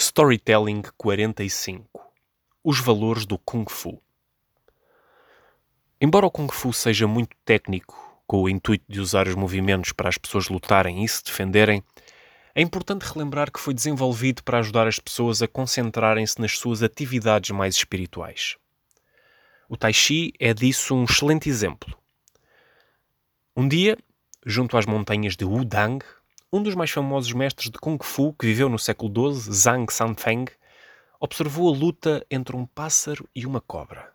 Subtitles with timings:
[0.00, 2.00] Storytelling 45
[2.62, 4.00] Os valores do Kung Fu.
[6.00, 10.08] Embora o Kung Fu seja muito técnico, com o intuito de usar os movimentos para
[10.08, 11.82] as pessoas lutarem e se defenderem,
[12.54, 17.50] é importante relembrar que foi desenvolvido para ajudar as pessoas a concentrarem-se nas suas atividades
[17.50, 18.56] mais espirituais.
[19.68, 21.98] O Tai Chi é disso um excelente exemplo.
[23.56, 23.98] Um dia,
[24.46, 26.04] junto às montanhas de Wudang,
[26.52, 30.46] um dos mais famosos mestres de Kung Fu que viveu no século XII, Zhang Sanfeng,
[31.20, 34.12] observou a luta entre um pássaro e uma cobra.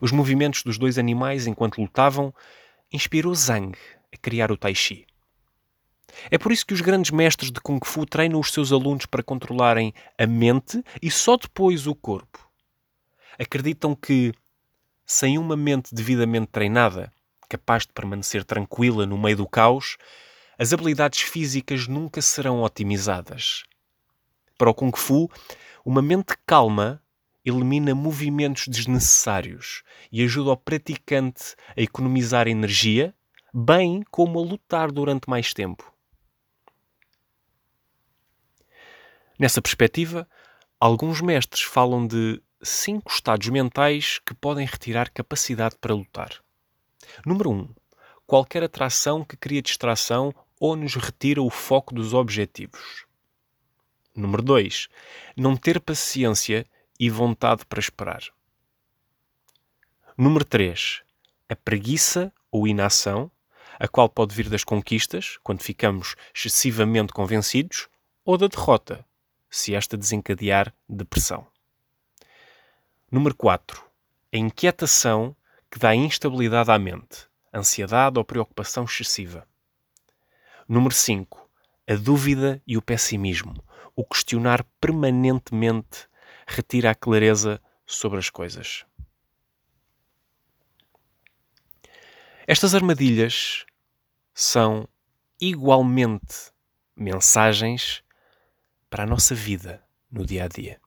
[0.00, 2.32] Os movimentos dos dois animais enquanto lutavam
[2.92, 3.76] inspirou Zhang
[4.14, 5.06] a criar o Tai Chi.
[6.30, 9.24] É por isso que os grandes mestres de Kung Fu treinam os seus alunos para
[9.24, 12.48] controlarem a mente e só depois o corpo.
[13.38, 14.32] Acreditam que,
[15.04, 17.12] sem uma mente devidamente treinada,
[17.48, 19.96] capaz de permanecer tranquila no meio do caos,
[20.58, 23.64] as habilidades físicas nunca serão otimizadas.
[24.56, 25.30] Para o Kung Fu,
[25.84, 27.02] uma mente calma
[27.44, 33.14] elimina movimentos desnecessários e ajuda o praticante a economizar energia,
[33.54, 35.92] bem como a lutar durante mais tempo.
[39.38, 40.28] Nessa perspectiva,
[40.80, 46.42] alguns mestres falam de cinco estados mentais que podem retirar capacidade para lutar.
[47.24, 47.54] Número 1.
[47.54, 47.74] Um,
[48.26, 53.06] qualquer atração que cria distração ou nos retira o foco dos objetivos.
[54.14, 54.88] Número 2.
[55.36, 56.66] Não ter paciência
[56.98, 58.22] e vontade para esperar.
[60.16, 61.02] Número 3.
[61.48, 63.30] A preguiça ou inação,
[63.78, 67.88] a qual pode vir das conquistas, quando ficamos excessivamente convencidos,
[68.24, 69.04] ou da derrota,
[69.50, 71.46] se esta desencadear depressão.
[73.10, 73.84] Número 4.
[74.32, 75.36] A inquietação
[75.70, 79.46] que dá instabilidade à mente, ansiedade ou preocupação excessiva.
[80.68, 81.48] Número 5.
[81.86, 83.54] A dúvida e o pessimismo.
[83.94, 86.08] O questionar permanentemente
[86.44, 88.84] retira a clareza sobre as coisas.
[92.48, 93.64] Estas armadilhas
[94.34, 94.88] são
[95.40, 96.52] igualmente
[96.96, 98.02] mensagens
[98.90, 100.80] para a nossa vida no dia a dia.